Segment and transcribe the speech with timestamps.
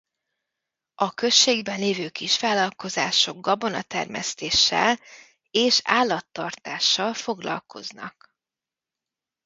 [0.95, 4.99] A községben lévő kisvállalkozások gabonatermesztéssel
[5.51, 8.35] és állattartással foglalkoznak.